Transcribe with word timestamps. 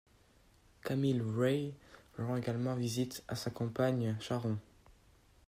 Camile 0.83 1.21
Wray 1.21 1.75
rend 2.17 2.35
également 2.35 2.73
visite 2.73 3.23
à 3.27 3.35
sa 3.35 3.51
compagne 3.51 4.15
Sharon. 4.19 4.57